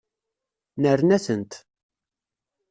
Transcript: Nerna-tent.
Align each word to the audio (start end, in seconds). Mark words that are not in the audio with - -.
Nerna-tent. 0.81 1.53